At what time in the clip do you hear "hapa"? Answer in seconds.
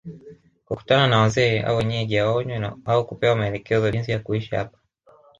4.55-4.77